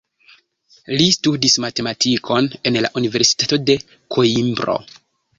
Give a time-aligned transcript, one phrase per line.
[0.99, 3.75] Li studis matematikon en la Universitato de
[4.17, 4.77] Koimbro.